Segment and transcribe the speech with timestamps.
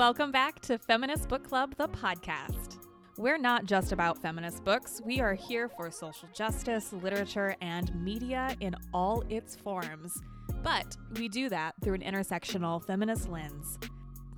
[0.00, 2.78] Welcome back to Feminist Book Club, the podcast.
[3.18, 8.56] We're not just about feminist books, we are here for social justice, literature, and media
[8.60, 10.18] in all its forms.
[10.62, 13.78] But we do that through an intersectional feminist lens.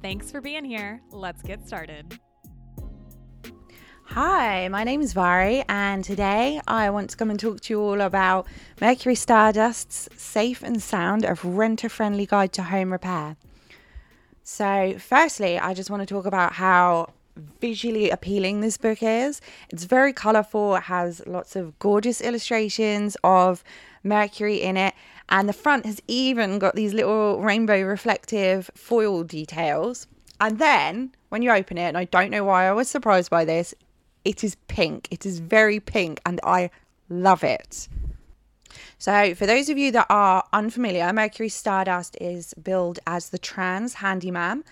[0.03, 1.01] Thanks for being here.
[1.12, 2.19] Let's get started.
[4.07, 7.81] Hi, my name is Mhairie, and today I want to come and talk to you
[7.81, 8.49] all about
[8.81, 13.37] Mercury Stardust's Safe and Sound of Renter Friendly Guide to Home Repair.
[14.55, 17.15] So, firstly, I just want to talk about how
[17.62, 19.41] visually appealing this book is.
[19.70, 23.65] It's very colorful, it has lots of gorgeous illustrations of
[24.05, 24.92] Mercury in it,
[25.30, 30.06] and the front has even got these little rainbow reflective foil details.
[30.38, 33.47] And then when you open it, and I don't know why I was surprised by
[33.47, 33.75] this,
[34.27, 35.09] it is pink.
[35.11, 36.69] It is very pink, and I
[37.09, 37.89] love it.
[38.99, 43.95] So, for those of you that are unfamiliar, Mercury Stardust is billed as the trans
[43.95, 44.65] handyman,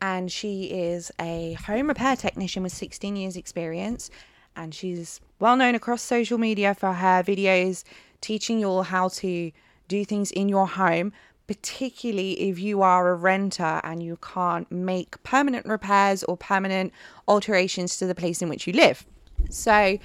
[0.00, 4.10] and she is a home repair technician with 16 years' experience.
[4.56, 7.84] And she's well known across social media for her videos
[8.20, 9.52] teaching you all how to
[9.88, 11.12] do things in your home,
[11.46, 16.92] particularly if you are a renter and you can't make permanent repairs or permanent
[17.28, 19.04] alterations to the place in which you live.
[19.50, 19.98] So,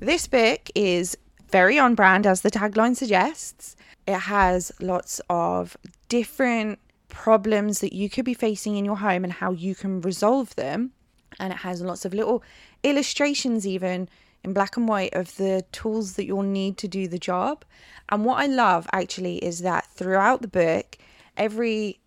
[0.00, 1.16] this book is
[1.50, 3.76] very on brand, as the tagline suggests.
[4.06, 5.76] It has lots of
[6.08, 6.78] different
[7.08, 10.92] problems that you could be facing in your home and how you can resolve them.
[11.38, 12.42] And it has lots of little
[12.82, 14.08] illustrations, even
[14.42, 17.64] in black and white, of the tools that you'll need to do the job.
[18.08, 20.98] And what I love actually is that throughout the book,
[21.36, 22.00] every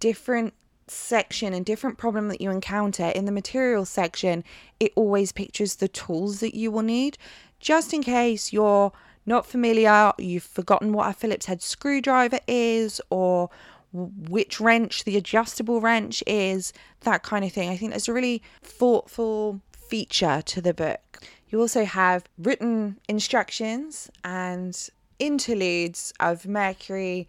[0.00, 0.54] different
[0.86, 4.44] section and different problem that you encounter in the materials section,
[4.80, 7.16] it always pictures the tools that you will need
[7.64, 8.92] just in case you're
[9.24, 13.48] not familiar, you've forgotten what a Phillips head screwdriver is or
[13.92, 17.70] which wrench the adjustable wrench is, that kind of thing.
[17.70, 21.22] I think there's a really thoughtful feature to the book.
[21.48, 24.76] You also have written instructions and
[25.18, 27.26] interludes of Mercury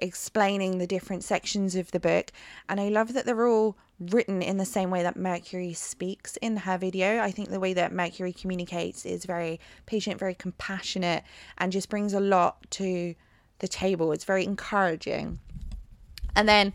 [0.00, 2.32] explaining the different sections of the book.
[2.68, 6.58] And I love that they're all written in the same way that Mercury speaks in
[6.58, 7.20] her video.
[7.20, 11.24] I think the way that Mercury communicates is very patient, very compassionate,
[11.58, 13.14] and just brings a lot to
[13.58, 14.12] the table.
[14.12, 15.38] It's very encouraging.
[16.34, 16.74] And then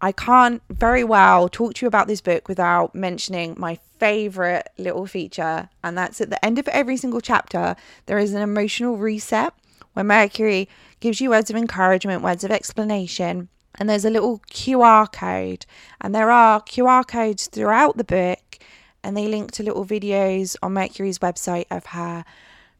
[0.00, 5.06] I can't very well talk to you about this book without mentioning my favorite little
[5.06, 7.74] feature, and that's at the end of every single chapter,
[8.06, 9.52] there is an emotional reset
[9.94, 10.68] where Mercury
[11.00, 15.66] gives you words of encouragement, words of explanation, and there's a little QR code.
[16.00, 18.58] And there are QR codes throughout the book,
[19.02, 22.24] and they link to little videos on Mercury's website of her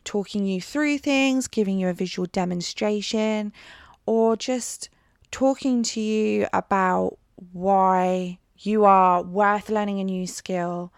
[0.05, 3.53] talking you through things, giving you a visual demonstration,
[4.07, 4.89] or just
[5.31, 7.19] talking to you about
[7.53, 10.93] why you are worth learning a new skill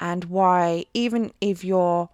[0.00, 2.08] and why, even if you're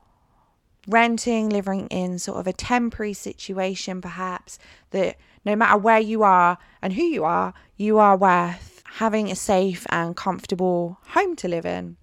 [0.86, 4.58] renting, living in sort of a temporary situation, perhaps,
[4.90, 9.36] that no matter where you are and who you are, you are worth having a
[9.36, 11.96] safe and comfortable home to live in,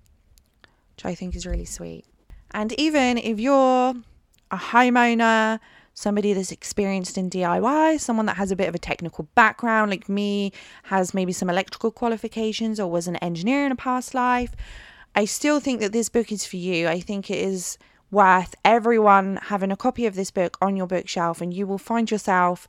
[0.96, 2.06] which I think is really sweet.
[2.52, 3.94] And even if you're
[4.52, 5.60] a homeowner,
[5.94, 10.08] somebody that's experienced in DIY, someone that has a bit of a technical background, like
[10.08, 10.54] me,
[10.84, 14.56] has maybe some electrical qualifications or was an engineer in a past life,
[15.16, 16.88] I still think that this book is for you.
[16.88, 17.78] I think it is
[18.12, 22.10] worth everyone having a copy of this book on your bookshelf, and you will find
[22.10, 22.68] yourself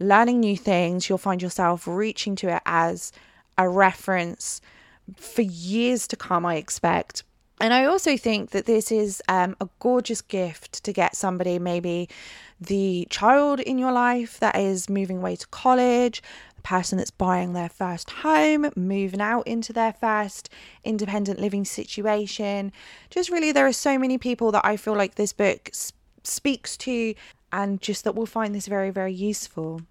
[0.00, 1.08] learning new things.
[1.08, 3.12] You'll find yourself reaching to it as
[3.56, 4.60] a reference
[5.16, 7.22] for years to come, I expect.
[7.60, 12.08] And I also think that this is um, a gorgeous gift to get somebody, maybe
[12.58, 16.22] the child in your life that is moving away to college,
[16.56, 20.48] the person that's buying their first home, moving out into their first
[20.84, 22.72] independent living situation.
[23.10, 26.78] Just really, there are so many people that I feel like this book sp- speaks
[26.78, 27.14] to,
[27.52, 29.82] and just that will find this very, very useful.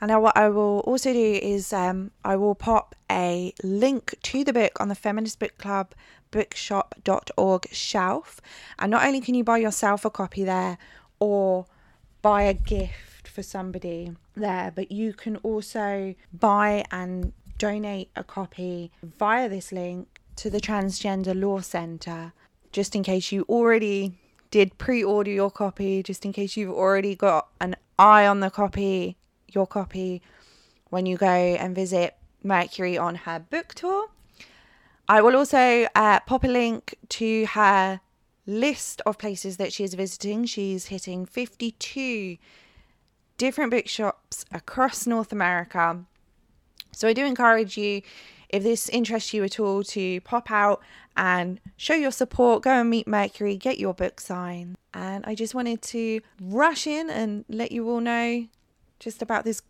[0.00, 4.44] And now, what I will also do is um, I will pop a link to
[4.44, 5.94] the book on the Feminist Book Club
[6.30, 8.40] bookshop.org shelf.
[8.78, 10.78] And not only can you buy yourself a copy there
[11.18, 11.66] or
[12.22, 18.90] buy a gift for somebody there, but you can also buy and donate a copy
[19.02, 22.32] via this link to the Transgender Law Centre,
[22.72, 24.18] just in case you already
[24.50, 28.50] did pre order your copy, just in case you've already got an eye on the
[28.50, 29.16] copy
[29.54, 30.22] your copy
[30.88, 34.08] when you go and visit Mercury on her book tour.
[35.08, 38.00] I will also uh, pop a link to her
[38.46, 40.44] list of places that she is visiting.
[40.44, 42.36] She's hitting 52
[43.36, 46.04] different bookshops across North America.
[46.92, 48.02] So I do encourage you
[48.50, 50.82] if this interests you at all, to pop out
[51.16, 54.76] and show your support, go and meet Mercury, get your book signed.
[54.92, 58.46] And I just wanted to rush in and let you all know
[59.00, 59.62] just about this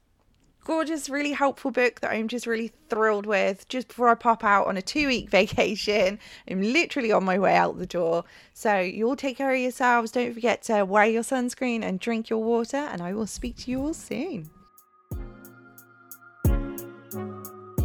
[0.64, 4.66] gorgeous, really helpful book that I'm just really thrilled with just before I pop out
[4.66, 6.18] on a two week vacation.
[6.48, 8.24] I'm literally on my way out the door.
[8.52, 10.10] So you all take care of yourselves.
[10.10, 12.76] Don't forget to wear your sunscreen and drink your water.
[12.76, 14.50] And I will speak to you all soon.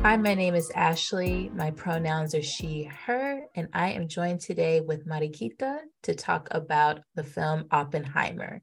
[0.06, 1.50] Hi, my name is Ashley.
[1.56, 7.00] My pronouns are she, her, and I am joined today with Mariquita to talk about
[7.16, 8.62] the film Oppenheimer,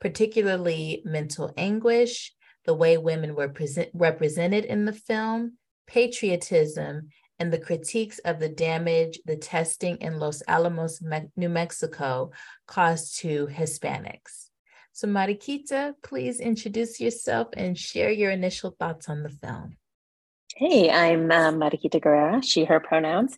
[0.00, 2.32] particularly mental anguish
[2.64, 7.08] the way women were present, represented in the film, patriotism,
[7.38, 11.02] and the critiques of the damage the testing in Los Alamos,
[11.36, 12.30] New Mexico
[12.66, 14.48] caused to Hispanics.
[14.92, 19.76] So, Mariquita, please introduce yourself and share your initial thoughts on the film.
[20.56, 23.36] Hey, I'm uh, Mariquita Guerrera, she, her pronouns.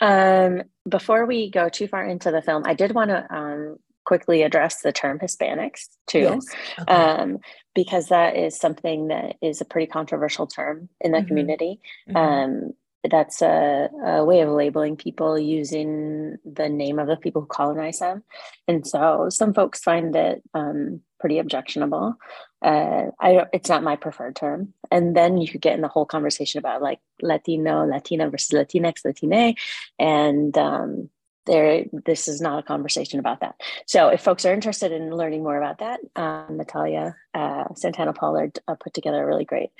[0.00, 3.76] Um, before we go too far into the film, I did want to um,
[4.06, 6.46] quickly address the term Hispanics too, yes.
[6.80, 6.92] okay.
[6.92, 7.38] um,
[7.74, 11.26] because that is something that is a pretty controversial term in the mm-hmm.
[11.26, 11.80] community.
[12.08, 12.16] Mm-hmm.
[12.16, 12.72] Um,
[13.10, 18.00] that's a, a, way of labeling people using the name of the people who colonize
[18.00, 18.24] them.
[18.66, 22.16] And so some folks find it um, pretty objectionable.
[22.62, 24.72] Uh, I it's not my preferred term.
[24.90, 29.04] And then you could get in the whole conversation about like Latino, Latina versus Latinx,
[29.04, 29.54] Latine,
[29.98, 31.10] and um,
[31.46, 33.54] there this is not a conversation about that.
[33.86, 38.58] So if folks are interested in learning more about that um, natalia uh, santana pollard
[38.68, 39.70] uh, put together a really great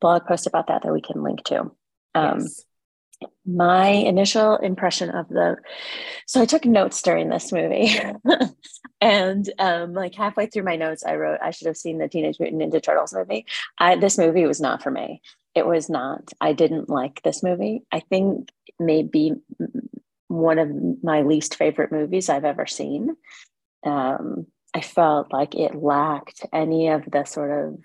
[0.00, 1.70] blog post about that that we can link to.
[2.14, 2.64] Um, yes.
[3.44, 5.56] my initial impression of the
[6.26, 7.90] so i took notes during this movie
[9.02, 12.40] and um, like halfway through my notes i wrote i should have seen the teenage
[12.40, 13.44] mutant ninja turtles movie.
[13.78, 15.20] I, this movie was not for me.
[15.54, 16.30] It was not.
[16.40, 17.82] I didn't like this movie.
[17.90, 19.32] I think maybe
[20.28, 20.70] one of
[21.02, 23.16] my least favorite movies I've ever seen.
[23.84, 27.78] Um, I felt like it lacked any of the sort of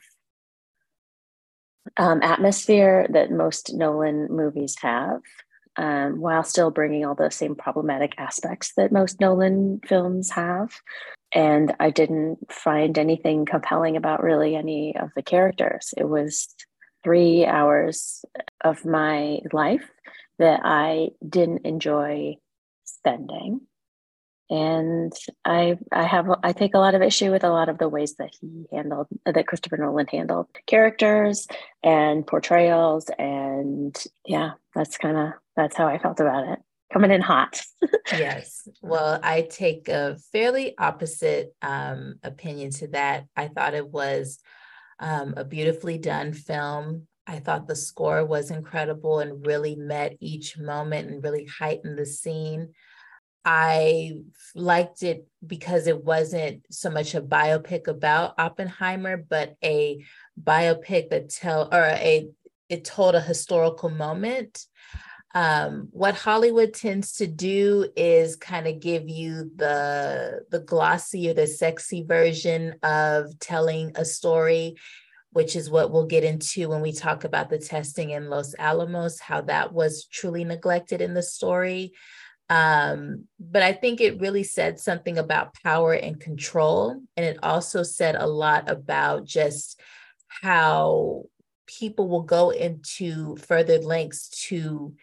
[1.97, 5.21] um, atmosphere that most Nolan movies have,
[5.77, 10.73] um, while still bringing all the same problematic aspects that most Nolan films have.
[11.33, 15.93] And I didn't find anything compelling about really any of the characters.
[15.95, 16.53] It was
[17.03, 18.23] three hours
[18.63, 19.89] of my life
[20.41, 22.35] that I didn't enjoy
[22.83, 23.61] spending.
[24.49, 25.13] And
[25.45, 28.15] I I have I take a lot of issue with a lot of the ways
[28.15, 31.47] that he handled that Christopher Nolan handled characters
[31.81, 33.95] and portrayals and
[34.25, 36.59] yeah, that's kind of that's how I felt about it.
[36.91, 37.61] Coming in hot.
[38.11, 38.67] yes.
[38.81, 43.27] Well, I take a fairly opposite um, opinion to that.
[43.37, 44.39] I thought it was
[44.99, 47.07] um, a beautifully done film.
[47.27, 52.05] I thought the score was incredible and really met each moment and really heightened the
[52.05, 52.73] scene.
[53.43, 54.13] I
[54.53, 60.03] liked it because it wasn't so much a biopic about Oppenheimer, but a
[60.41, 62.29] biopic that tell or a
[62.69, 64.65] it told a historical moment.
[65.33, 71.33] Um, what Hollywood tends to do is kind of give you the the glossy or
[71.33, 74.75] the sexy version of telling a story
[75.31, 79.19] which is what we'll get into when we talk about the testing in Los Alamos,
[79.19, 81.93] how that was truly neglected in the story.
[82.49, 87.01] Um, but I think it really said something about power and control.
[87.15, 89.79] And it also said a lot about just
[90.27, 91.23] how
[91.65, 94.93] people will go into further lengths to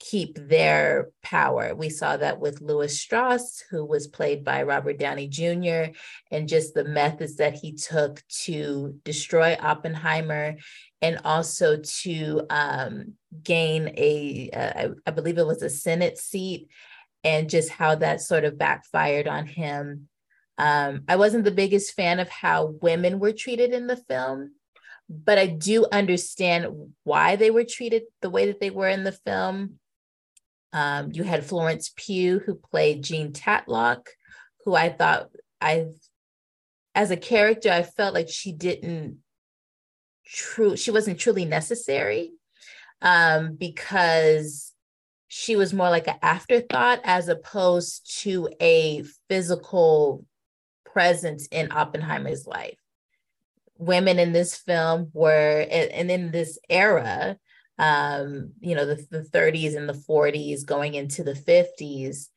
[0.00, 1.74] keep their power.
[1.74, 5.92] We saw that with Lewis Strauss, who was played by Robert Downey Jr.,
[6.30, 10.56] and just the methods that he took to destroy Oppenheimer
[11.02, 13.12] and also to um,
[13.44, 16.68] gain a, uh, I believe it was a Senate seat,
[17.22, 20.08] and just how that sort of backfired on him.
[20.56, 24.52] Um, I wasn't the biggest fan of how women were treated in the film,
[25.08, 29.12] but I do understand why they were treated the way that they were in the
[29.12, 29.78] film.
[30.72, 34.06] Um, you had Florence Pugh, who played Jean Tatlock,
[34.64, 35.86] who I thought I,
[36.94, 39.18] as a character, I felt like she didn't
[40.26, 42.32] true, she wasn't truly necessary
[43.02, 44.72] um, because
[45.28, 50.24] she was more like an afterthought as opposed to a physical
[50.84, 52.78] presence in Oppenheimer's life.
[53.78, 57.38] Women in this film were, and in this era,
[57.80, 62.28] um, you know, the, the 30s and the 40s going into the 50s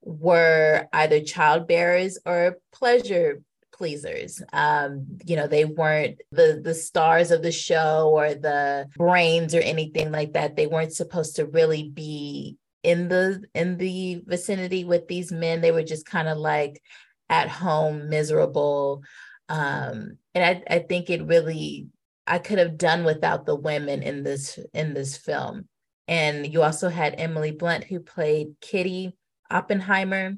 [0.00, 3.42] were either childbearers or pleasure
[3.74, 4.42] pleasers.
[4.50, 9.60] Um, you know, they weren't the the stars of the show or the brains or
[9.60, 10.56] anything like that.
[10.56, 15.60] They weren't supposed to really be in the in the vicinity with these men.
[15.60, 16.80] They were just kind of like
[17.28, 19.02] at home, miserable.
[19.50, 21.88] Um, and I, I think it really
[22.28, 25.66] I could have done without the women in this in this film.
[26.06, 29.16] And you also had Emily Blunt who played Kitty
[29.50, 30.36] Oppenheimer,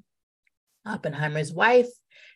[0.87, 1.89] Oppenheimer's wife.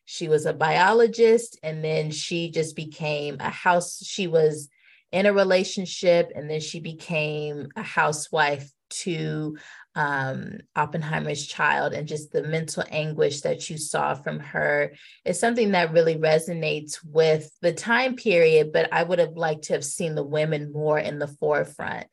[0.04, 4.04] She was a biologist and then she just became a house.
[4.04, 4.68] She was
[5.12, 9.56] in a relationship and then she became a housewife to
[9.94, 15.72] um, Oppenheimer's child and just the mental anguish that you saw from her is something
[15.72, 18.72] that really resonates with the time period.
[18.72, 22.06] But I would have liked to have seen the women more in the forefront.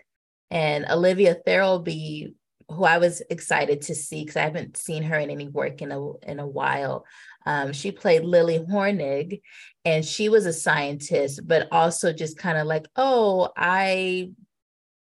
[0.52, 2.36] And Olivia Thirlby,
[2.70, 5.92] who I was excited to see because I haven't seen her in any work in
[5.92, 7.06] a in a while.
[7.46, 9.42] Um, she played Lily Hornig,
[9.84, 14.32] and she was a scientist, but also just kind of like, oh, I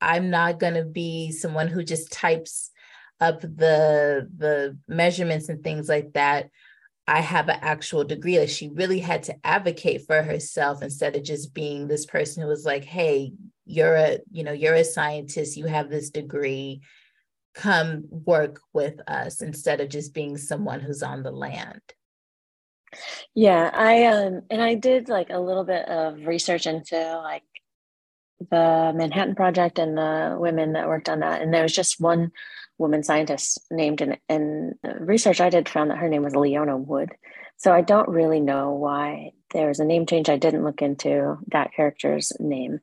[0.01, 2.71] I'm not going to be someone who just types
[3.21, 6.51] up the the measurements and things like that.
[7.07, 8.39] I have an actual degree.
[8.39, 12.49] Like she really had to advocate for herself instead of just being this person who
[12.49, 13.33] was like, "Hey,
[13.65, 15.57] you're a you know you're a scientist.
[15.57, 16.83] You have this degree.
[17.55, 21.81] Come work with us." Instead of just being someone who's on the land.
[23.35, 27.43] Yeah, I um and I did like a little bit of research into like
[28.41, 31.43] the Manhattan Project and the women that worked on that.
[31.43, 32.33] And there was just one
[32.79, 37.11] woman scientist named in, in research I did found that her name was Leona Wood.
[37.57, 40.29] So I don't really know why there was a name change.
[40.29, 42.81] I didn't look into that character's name,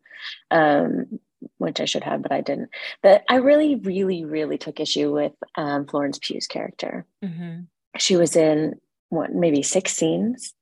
[0.51, 1.19] um,
[1.57, 2.69] which I should have, but I didn't.
[3.01, 7.05] But I really, really, really took issue with um, Florence Pugh's character.
[7.23, 7.61] Mm-hmm.
[7.97, 8.75] She was in
[9.09, 10.53] what maybe six scenes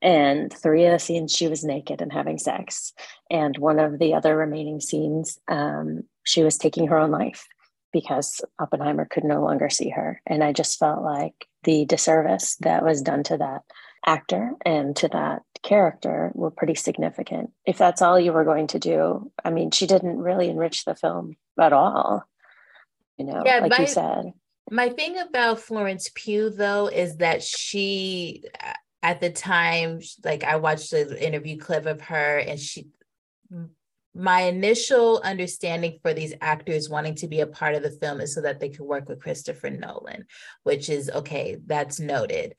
[0.00, 2.92] and three of the scenes she was naked and having sex.
[3.32, 7.48] And one of the other remaining scenes, um, she was taking her own life
[7.92, 10.20] because Oppenheimer could no longer see her.
[10.26, 13.62] And I just felt like the disservice that was done to that
[14.04, 17.52] actor and to that character were pretty significant.
[17.64, 20.94] If that's all you were going to do, I mean, she didn't really enrich the
[20.94, 22.28] film at all.
[23.16, 24.32] You know, yeah, like my, you said.
[24.70, 28.44] My thing about Florence Pugh, though, is that she,
[29.02, 32.88] at the time, like I watched the interview clip of her and she,
[34.14, 38.34] my initial understanding for these actors wanting to be a part of the film is
[38.34, 40.26] so that they could work with Christopher Nolan,
[40.64, 42.54] which is okay, that's noted.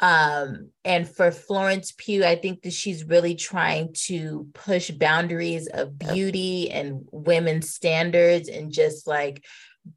[0.00, 5.98] Um, and for Florence Pugh, I think that she's really trying to push boundaries of
[5.98, 9.44] beauty and women's standards and just like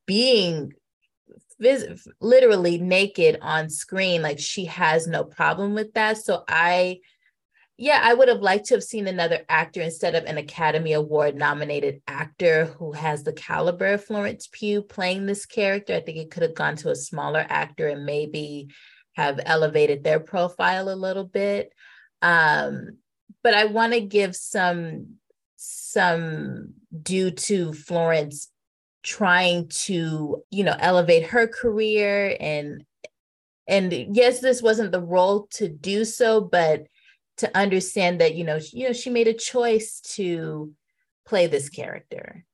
[0.07, 0.73] being
[2.19, 6.97] literally naked on screen like she has no problem with that so i
[7.81, 11.35] yeah i would have liked to have seen another actor instead of an academy award
[11.35, 15.95] nominated actor who has the caliber of florence pugh playing this character.
[15.95, 18.69] I think it could have gone to a smaller actor and maybe
[19.13, 21.73] have elevated their profile a little bit.
[22.21, 22.97] Um,
[23.43, 25.15] but i want to give some
[25.57, 28.49] some due to florence
[29.03, 32.83] trying to you know elevate her career and
[33.67, 36.85] and yes this wasn't the role to do so but
[37.41, 40.73] to understand that you know she, you know she made a choice to
[41.27, 42.45] play this character.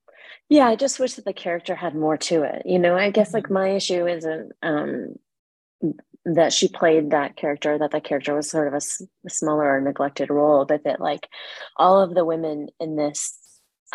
[0.48, 2.62] Yeah i just wish that the character had more to it.
[2.64, 3.54] You know i guess like mm-hmm.
[3.54, 5.14] my issue isn't um
[6.24, 8.82] that she played that character that that character was sort of a,
[9.26, 11.28] a smaller or neglected role but that like
[11.76, 13.38] all of the women in this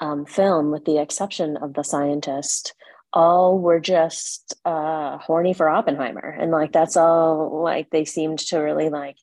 [0.02, 2.74] um, film, with the exception of the scientist,
[3.12, 8.58] all were just uh, horny for Oppenheimer, and like that's all like they seemed to
[8.58, 9.18] really like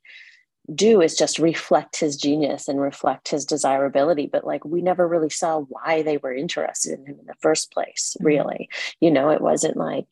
[0.74, 5.30] do is just reflect his genius and reflect his desirability but like we never really
[5.30, 8.26] saw why they were interested in him in the first place mm-hmm.
[8.26, 8.68] really.
[9.00, 10.06] You know it wasn't like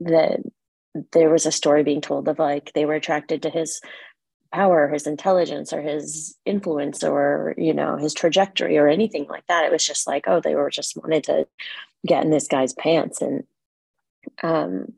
[0.00, 0.40] that
[1.12, 3.80] there was a story being told of like they were attracted to his
[4.52, 9.64] power his intelligence or his influence or you know his trajectory or anything like that.
[9.64, 11.46] It was just like oh they were just wanted to
[12.06, 13.20] get in this guy's pants.
[13.20, 13.44] And
[14.42, 14.92] um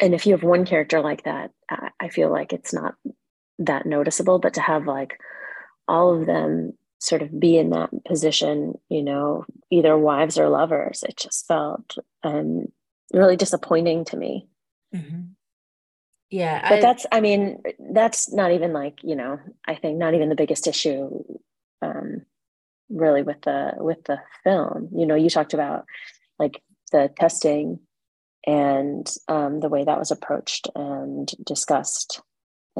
[0.00, 1.50] and if you have one character like that
[2.00, 2.94] i feel like it's not
[3.58, 5.18] that noticeable but to have like
[5.86, 11.04] all of them sort of be in that position you know either wives or lovers
[11.08, 12.66] it just felt um
[13.12, 14.46] really disappointing to me.
[14.94, 15.20] Mm-hmm.
[16.30, 17.62] Yeah but I, that's i mean
[17.92, 21.22] that's not even like you know i think not even the biggest issue
[21.80, 22.22] um
[22.90, 24.88] really with the with the film.
[24.94, 25.84] You know you talked about
[26.38, 26.62] like
[26.92, 27.80] the testing
[28.46, 32.22] and um the way that was approached and discussed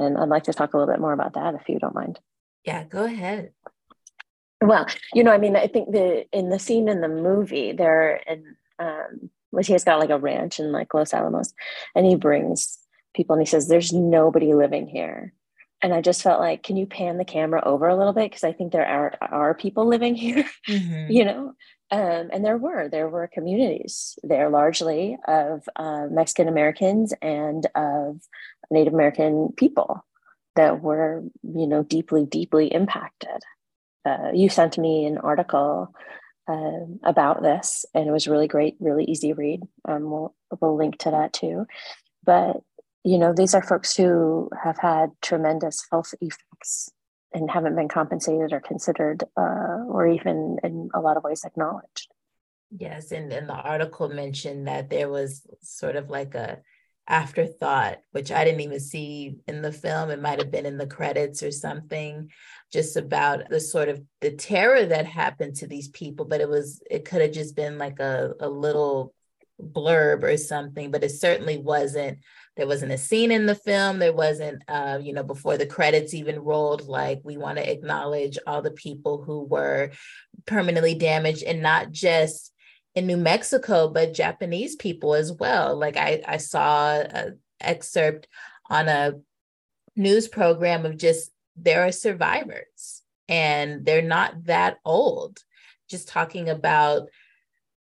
[0.00, 2.18] And I'd like to talk a little bit more about that if you don't mind.
[2.64, 3.52] Yeah, go ahead.
[4.60, 8.16] Well, you know, I mean, I think the in the scene in the movie, there
[8.26, 11.54] in um, has got like a ranch in like Los Alamos,
[11.94, 12.78] and he brings
[13.14, 15.32] people and he says, "There's nobody living here."
[15.80, 18.42] And I just felt like, can you pan the camera over a little bit because
[18.42, 21.06] I think there are are people living here, mm-hmm.
[21.10, 21.54] you know.
[21.90, 28.20] Um, and there were there were communities there largely of uh, Mexican Americans and of
[28.70, 30.04] Native American people
[30.56, 33.42] that were you know deeply deeply impacted.
[34.04, 35.94] Uh, you sent me an article
[36.48, 39.62] uh, about this, and it was really great, really easy read.
[39.86, 41.66] Um, we'll, we'll link to that too.
[42.24, 42.62] But
[43.04, 46.90] you know, these are folks who have had tremendous health effects
[47.32, 52.08] and haven't been compensated or considered, uh, or even in a lot of ways acknowledged.
[52.70, 56.58] Yes, and, and the article mentioned that there was sort of like a
[57.08, 60.10] afterthought, which I didn't even see in the film.
[60.10, 62.30] It might have been in the credits or something,
[62.70, 66.26] just about the sort of the terror that happened to these people.
[66.26, 69.14] But it was, it could have just been like a, a little
[69.60, 72.18] blurb or something, but it certainly wasn't.
[72.56, 73.98] There wasn't a scene in the film.
[73.98, 78.36] There wasn't, uh, you know, before the credits even rolled, like we want to acknowledge
[78.46, 79.92] all the people who were
[80.44, 82.52] permanently damaged and not just
[82.98, 85.76] in New Mexico, but Japanese people as well.
[85.76, 88.26] Like I, I saw an excerpt
[88.68, 89.14] on a
[89.94, 95.38] news program of just there are survivors and they're not that old.
[95.88, 97.08] Just talking about,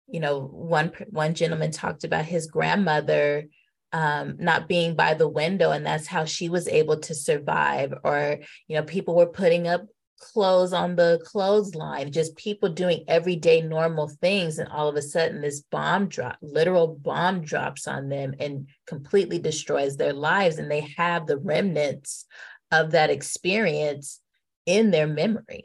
[0.06, 3.48] you know, one one gentleman talked about his grandmother
[3.92, 7.94] um, not being by the window, and that's how she was able to survive.
[8.04, 8.38] Or,
[8.68, 9.86] you know, people were putting up
[10.18, 14.58] clothes on the clothesline, just people doing everyday normal things.
[14.58, 19.38] And all of a sudden, this bomb drop, literal bomb drops on them and completely
[19.38, 20.58] destroys their lives.
[20.58, 22.26] And they have the remnants
[22.70, 24.20] of that experience
[24.66, 25.64] in their memory.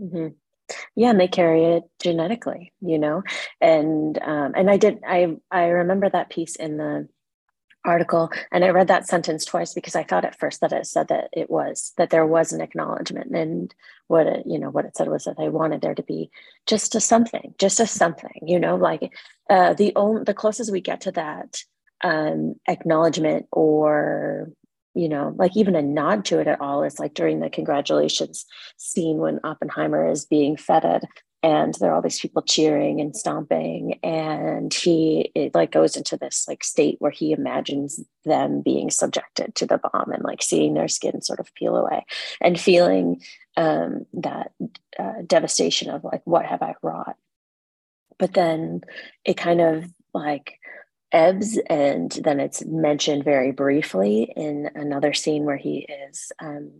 [0.00, 0.28] Mm-hmm.
[0.96, 3.22] Yeah, and they carry it genetically, you know.
[3.60, 7.08] And um, and I did I I remember that piece in the
[7.84, 11.08] article and i read that sentence twice because i thought at first that it said
[11.08, 13.74] that it was that there was an acknowledgement and
[14.06, 16.30] what it you know what it said was that they wanted there to be
[16.66, 19.12] just a something just a something you know like
[19.50, 21.62] uh, the only the closest we get to that
[22.04, 24.50] um, acknowledgement or
[24.94, 28.46] you know like even a nod to it at all is like during the congratulations
[28.76, 31.04] scene when oppenheimer is being feted
[31.42, 36.16] and there are all these people cheering and stomping and he it like goes into
[36.16, 40.74] this like state where he imagines them being subjected to the bomb and like seeing
[40.74, 42.04] their skin sort of peel away
[42.40, 43.20] and feeling
[43.56, 44.52] um, that
[44.98, 47.16] uh, devastation of like what have i wrought?
[48.18, 48.82] But then
[49.24, 50.58] it kind of like
[51.10, 56.70] ebbs and then it's mentioned very briefly in another scene where he is um,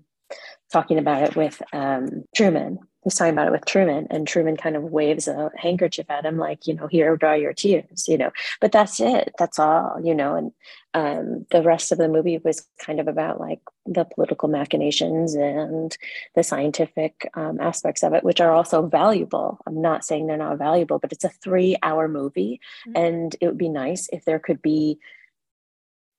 [0.72, 4.76] talking about it with um, truman he's talking about it with Truman, and Truman kind
[4.76, 8.30] of waves a handkerchief at him, like, you know, here, dry your tears, you know.
[8.60, 9.32] But that's it.
[9.38, 10.36] That's all, you know.
[10.36, 10.52] And
[10.94, 15.96] um, the rest of the movie was kind of about like the political machinations and
[16.34, 19.58] the scientific um, aspects of it, which are also valuable.
[19.66, 22.60] I'm not saying they're not valuable, but it's a three hour movie.
[22.86, 23.04] Mm-hmm.
[23.04, 24.98] And it would be nice if there could be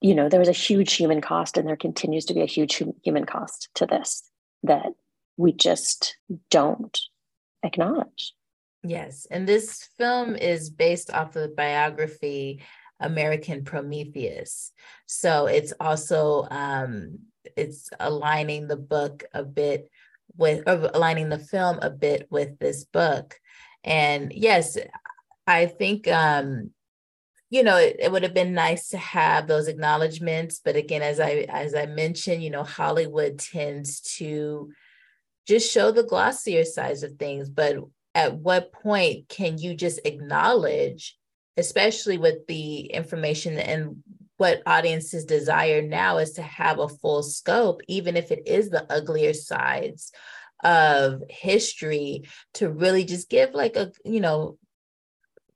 [0.01, 2.83] you know there was a huge human cost and there continues to be a huge
[3.03, 4.29] human cost to this
[4.61, 4.91] that
[5.37, 6.17] we just
[6.49, 6.99] don't
[7.63, 8.33] acknowledge.
[8.83, 9.25] Yes.
[9.31, 12.61] And this film is based off of the biography
[12.99, 14.71] American Prometheus.
[15.05, 17.19] So it's also um,
[17.55, 19.89] it's aligning the book a bit
[20.35, 23.35] with or aligning the film a bit with this book.
[23.83, 24.77] And yes,
[25.45, 26.71] I think um,
[27.49, 31.19] you know it, it would have been nice to have those acknowledgments, but again, as
[31.19, 34.71] I as I mentioned, you know, Hollywood tends to
[35.47, 37.49] just show the glossier sides of things.
[37.49, 37.77] But
[38.15, 41.17] at what point can you just acknowledge,
[41.57, 44.03] especially with the information and
[44.37, 48.91] what audiences desire now is to have a full scope, even if it is the
[48.91, 50.11] uglier sides
[50.63, 52.23] of history,
[52.55, 54.57] to really just give like a, you know,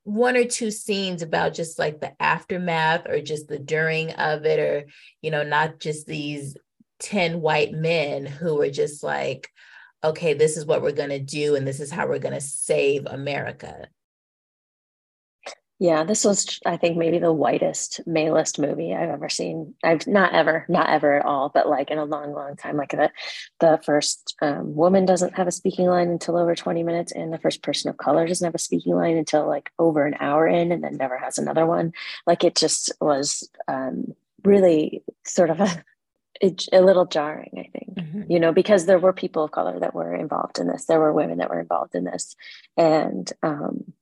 [0.04, 4.60] one or two scenes about just like the aftermath or just the during of it,
[4.60, 4.86] or,
[5.22, 6.56] you know, not just these
[7.00, 9.50] 10 white men who were just like,
[10.04, 12.42] okay, this is what we're going to do and this is how we're going to
[12.42, 13.88] save America.
[15.80, 19.76] Yeah, this was, I think, maybe the whitest, malest movie I've ever seen.
[19.84, 22.78] I've not ever, not ever at all, but like in a long, long time.
[22.78, 23.12] Like the,
[23.60, 27.38] the first um, woman doesn't have a speaking line until over 20 minutes, and the
[27.38, 30.72] first person of color doesn't have a speaking line until like over an hour in,
[30.72, 31.94] and then never has another one.
[32.26, 35.84] Like it just was um, really sort of a
[36.42, 38.32] it, a little jarring, I think, mm-hmm.
[38.32, 40.86] you know, because there were people of color that were involved in this.
[40.86, 42.36] There were women that were involved in this.
[42.76, 43.94] And um,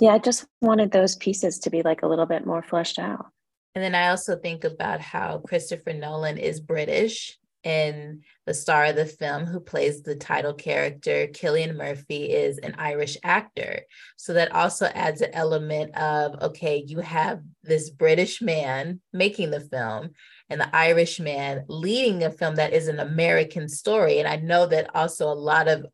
[0.00, 3.26] yeah, I just wanted those pieces to be like a little bit more fleshed out.
[3.74, 8.96] And then I also think about how Christopher Nolan is British and the star of
[8.96, 13.80] the film who plays the title character, Cillian Murphy, is an Irish actor.
[14.16, 19.60] So that also adds an element of okay, you have this British man making the
[19.60, 20.10] film
[20.50, 24.18] and the Irish man leading a film that is an American story.
[24.18, 25.86] And I know that also a lot of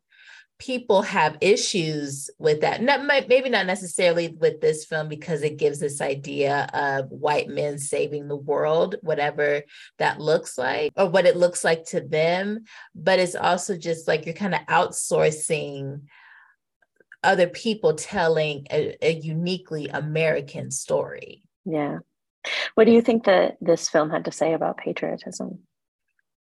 [0.61, 2.83] people have issues with that.
[2.83, 7.79] Not maybe not necessarily with this film because it gives this idea of white men
[7.79, 9.63] saving the world, whatever
[9.97, 12.65] that looks like, or what it looks like to them.
[12.93, 16.01] But it's also just like you're kind of outsourcing
[17.23, 21.43] other people telling a, a uniquely American story.
[21.65, 21.99] Yeah.
[22.75, 25.59] What do you think that this film had to say about patriotism?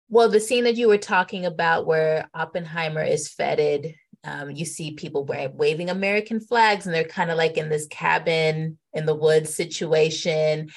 [0.10, 4.92] Well, the scene that you were talking about where Oppenheimer is feted um, you see
[4.92, 9.54] people waving American flags, and they're kind of like in this cabin in the woods
[9.54, 10.70] situation.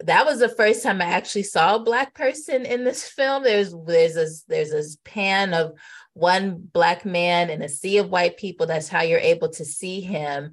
[0.00, 3.44] That was the first time I actually saw a black person in this film.
[3.44, 5.74] There's there's a there's a pan of
[6.14, 8.66] one black man in a sea of white people.
[8.66, 10.52] That's how you're able to see him.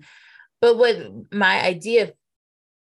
[0.60, 0.98] But what
[1.32, 2.14] my idea of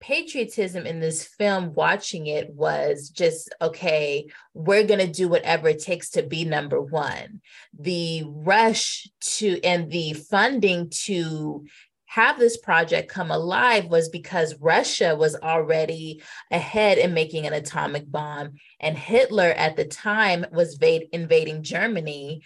[0.02, 5.82] patriotism in this film watching it was just okay we're going to do whatever it
[5.82, 7.40] takes to be number 1
[7.80, 11.64] the rush to and the funding to
[12.12, 18.04] have this project come alive was because Russia was already ahead in making an atomic
[18.12, 22.42] bomb and Hitler at the time was invading Germany.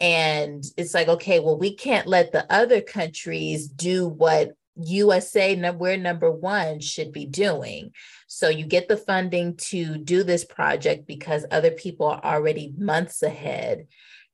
[0.00, 4.52] And it's like okay well we can't let the other countries do what
[4.84, 7.92] USA, we're number one, should be doing.
[8.26, 13.22] So you get the funding to do this project because other people are already months
[13.22, 13.86] ahead.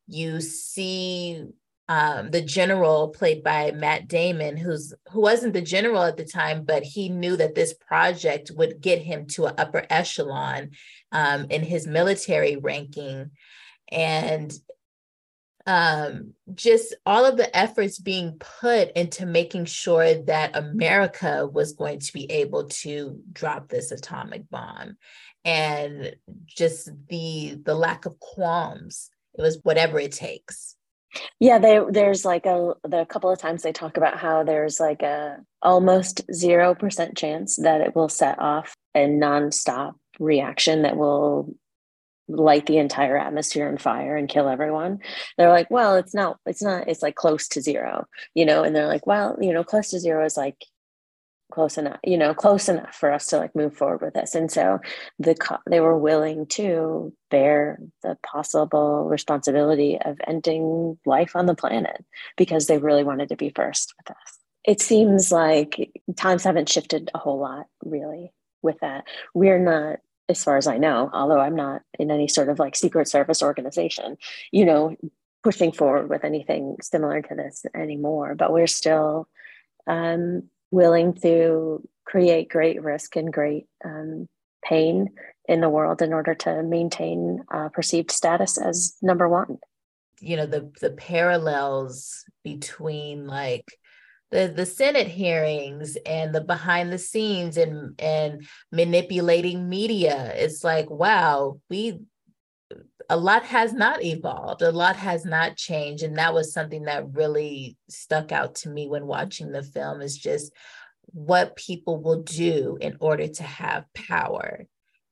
[0.06, 1.44] You see
[1.88, 6.64] um, the general played by Matt Damon, who's who wasn't the general at the time,
[6.64, 10.70] but he knew that this project would get him to an upper echelon
[11.12, 13.30] um, in his military ranking.
[13.92, 14.52] And
[15.66, 21.98] um, just all of the efforts being put into making sure that America was going
[21.98, 24.96] to be able to drop this atomic bomb,
[25.44, 26.14] and
[26.46, 29.10] just the the lack of qualms.
[29.38, 30.76] It was whatever it takes.
[31.40, 35.02] Yeah, they, there's like a the couple of times they talk about how there's like
[35.02, 41.54] a almost zero percent chance that it will set off a nonstop reaction that will
[42.28, 44.98] light the entire atmosphere on fire and kill everyone.
[45.38, 48.74] They're like well it's not it's not it's like close to zero you know and
[48.74, 50.56] they're like well you know close to zero is like
[51.52, 54.34] close enough you know close enough for us to like move forward with this.
[54.34, 54.80] And so
[55.18, 55.36] the
[55.68, 62.04] they were willing to bear the possible responsibility of ending life on the planet
[62.36, 64.38] because they really wanted to be first with us.
[64.64, 69.04] It seems like times haven't shifted a whole lot really with that.
[69.32, 72.76] We're not as far as I know, although I'm not in any sort of like
[72.76, 74.16] secret service organization,
[74.50, 74.96] you know,
[75.42, 78.34] pushing forward with anything similar to this anymore.
[78.34, 79.28] But we're still
[79.86, 84.28] um, willing to create great risk and great um,
[84.64, 85.10] pain
[85.48, 89.58] in the world in order to maintain uh, perceived status as number one.
[90.20, 93.78] You know, the the parallels between like
[94.30, 100.32] the the Senate hearings and the behind the scenes and and manipulating media.
[100.34, 102.00] It's like, wow, we
[103.08, 106.02] a lot has not evolved, a lot has not changed.
[106.02, 110.16] And that was something that really stuck out to me when watching the film is
[110.16, 110.52] just
[111.04, 114.66] what people will do in order to have power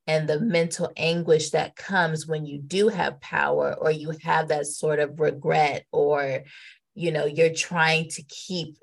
[0.07, 4.67] and the mental anguish that comes when you do have power or you have that
[4.67, 6.43] sort of regret or
[6.95, 8.77] you know you're trying to keep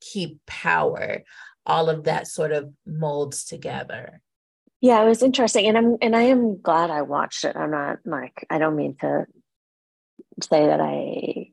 [0.00, 1.22] keep power
[1.68, 4.22] all of that sort of molds together.
[4.80, 7.56] Yeah it was interesting and i'm and i am glad i watched it.
[7.56, 9.26] I'm not like i don't mean to
[10.42, 11.50] say that i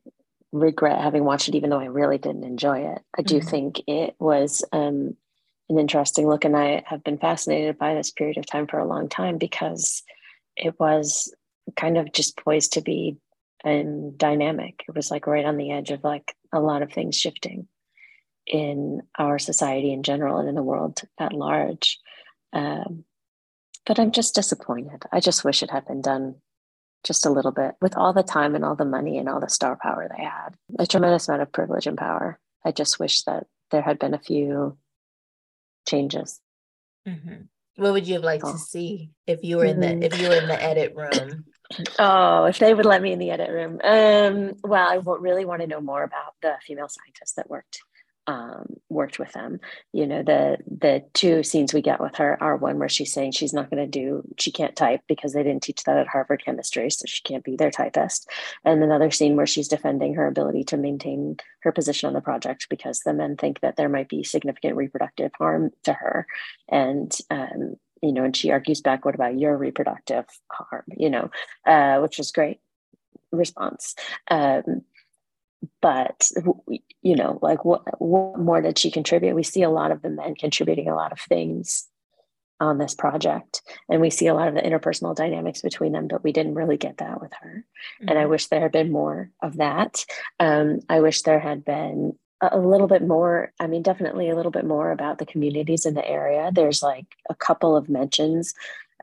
[0.51, 3.01] regret having watched it even though i really didn't enjoy it.
[3.17, 3.47] I do mm-hmm.
[3.47, 5.17] think it was um,
[5.69, 8.88] an interesting look and i have been fascinated by this period of time for a
[8.88, 10.03] long time because
[10.55, 11.34] it was
[11.75, 13.17] kind of just poised to be
[13.65, 14.84] and um, dynamic.
[14.88, 17.67] It was like right on the edge of like a lot of things shifting
[18.47, 21.99] in our society in general and in the world at large.
[22.53, 23.05] Um,
[23.86, 25.03] but I'm just disappointed.
[25.12, 26.36] I just wish it had been done
[27.03, 29.49] just a little bit with all the time and all the money and all the
[29.49, 30.55] star power they had.
[30.79, 32.39] A tremendous amount of privilege and power.
[32.63, 34.77] I just wish that there had been a few
[35.88, 36.41] changes.
[37.08, 37.43] Mm-hmm.
[37.77, 38.53] What would you have liked oh.
[38.53, 41.45] to see if you were in the if you were in the edit room?
[41.97, 43.79] Oh, if they would let me in the edit room.
[43.84, 47.81] Um, well, I really want to know more about the female scientists that worked
[48.28, 49.60] um, worked with them.
[49.94, 53.32] You know, the the two scenes we get with her are one where she's saying
[53.32, 56.44] she's not going to do, she can't type because they didn't teach that at Harvard
[56.44, 58.30] chemistry, so she can't be their typist.
[58.64, 62.68] And another scene where she's defending her ability to maintain her position on the project
[62.70, 66.28] because the men think that there might be significant reproductive harm to her,
[66.70, 71.32] and um, you know, and she argues back, "What about your reproductive harm?" You know,
[71.66, 72.60] uh, which is great
[73.32, 73.96] response.
[74.30, 74.84] Um,
[75.82, 76.30] but
[77.06, 80.10] you know like what what more did she contribute we see a lot of the
[80.10, 81.88] men contributing a lot of things
[82.60, 86.24] on this project and we see a lot of the interpersonal dynamics between them but
[86.24, 87.63] we didn't really get that with her
[88.02, 88.10] mm-hmm.
[88.10, 88.32] and i mm-hmm.
[88.32, 90.04] wish there had been more of that
[90.39, 94.52] um, i wish there had been a little bit more i mean definitely a little
[94.52, 98.54] bit more about the communities in the area there's like a couple of mentions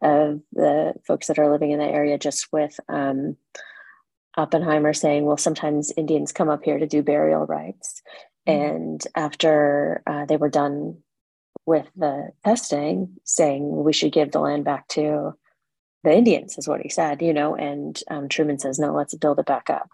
[0.03, 3.37] of the folks that are living in the area just with um,
[4.37, 8.03] Oppenheimer saying, well, sometimes Indians come up here to do burial rites.
[8.49, 8.77] Mm-hmm.
[8.77, 10.99] And after uh, they were done
[11.67, 15.35] with the testing, saying we should give the land back to
[16.03, 17.55] the Indians, is what he said, you know.
[17.55, 19.89] And um, Truman says, no, let's build it back up.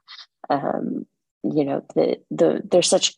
[0.48, 1.06] Um,
[1.42, 3.16] you know, the the there's such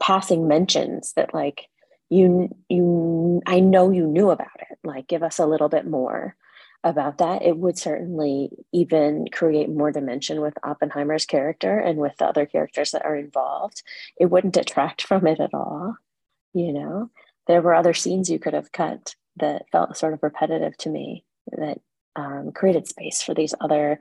[0.00, 1.66] passing mentions that like
[2.10, 4.78] you you I know you knew about it.
[4.84, 6.36] Like, give us a little bit more
[6.84, 12.26] about that, it would certainly even create more dimension with Oppenheimer's character and with the
[12.26, 13.82] other characters that are involved.
[14.18, 15.96] It wouldn't detract from it at all.
[16.54, 17.10] You know,
[17.46, 21.24] there were other scenes you could have cut that felt sort of repetitive to me
[21.52, 21.80] that
[22.16, 24.00] um, created space for these other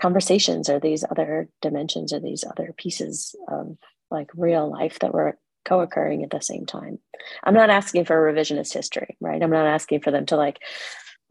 [0.00, 3.76] conversations or these other dimensions or these other pieces of
[4.10, 6.98] like real life that were co-occurring at the same time.
[7.42, 9.42] I'm not asking for a revisionist history, right?
[9.42, 10.60] I'm not asking for them to like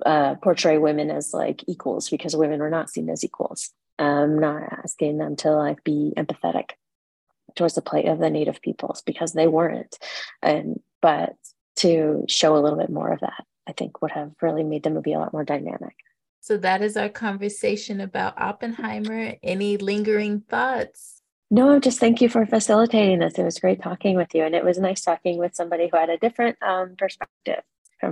[0.05, 3.71] uh, portray women as like equals because women were not seen as equals.
[3.97, 6.71] I'm not asking them to like be empathetic
[7.55, 9.97] towards the plight of the native peoples because they weren't.
[10.41, 11.35] And but
[11.77, 14.89] to show a little bit more of that, I think would have really made the
[14.89, 15.95] movie a lot more dynamic.
[16.41, 19.35] So that is our conversation about Oppenheimer.
[19.41, 21.21] Any lingering thoughts?
[21.49, 23.37] No, just thank you for facilitating this.
[23.37, 26.09] It was great talking with you, and it was nice talking with somebody who had
[26.09, 27.63] a different um, perspective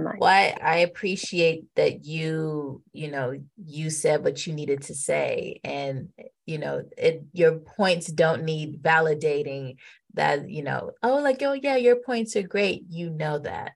[0.01, 4.95] from Well, I, I appreciate that you, you know, you said what you needed to
[4.95, 6.09] say, and
[6.45, 9.75] you know, it your points don't need validating.
[10.15, 12.83] That you know, oh, like oh yeah, your points are great.
[12.89, 13.73] You know that,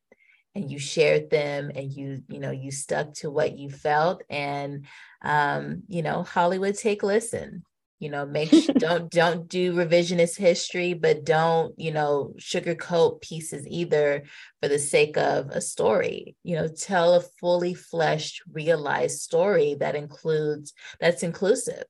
[0.56, 4.86] and you shared them, and you, you know, you stuck to what you felt, and
[5.22, 7.64] um, you know, Hollywood take listen
[8.00, 14.24] you know make don't don't do revisionist history but don't you know sugarcoat pieces either
[14.62, 16.36] for the sake of a story.
[16.44, 21.84] You know tell a fully fleshed realized story that includes that's inclusive.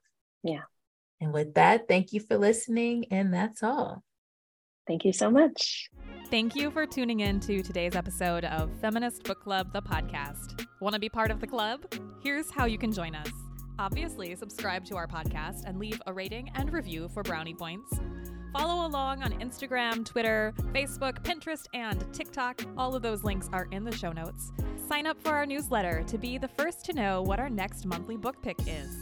[0.43, 0.63] Yeah.
[1.19, 4.03] And with that thank you for listening and that's all.
[4.87, 5.89] Thank you so much.
[6.29, 10.65] Thank you for tuning in to today's episode of feminist book club the podcast.
[10.79, 11.81] Want to be part of the club?
[12.23, 13.31] Here's how you can join us
[13.79, 17.99] Obviously, subscribe to our podcast and leave a rating and review for brownie points.
[18.51, 22.61] Follow along on Instagram, Twitter, Facebook, Pinterest, and TikTok.
[22.75, 24.51] All of those links are in the show notes.
[24.87, 28.17] Sign up for our newsletter to be the first to know what our next monthly
[28.17, 28.97] book pick is.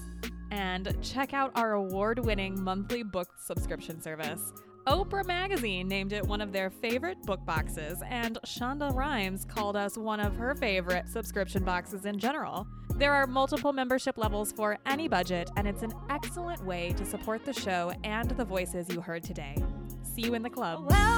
[0.52, 4.52] And check out our award winning monthly book subscription service.
[4.88, 9.98] Oprah Magazine named it one of their favorite book boxes, and Shonda Rhimes called us
[9.98, 12.68] one of her favorite subscription boxes in general.
[12.97, 17.43] There are multiple membership levels for any budget, and it's an excellent way to support
[17.43, 19.55] the show and the voices you heard today.
[20.01, 20.89] See you in the club.
[20.89, 21.15] Well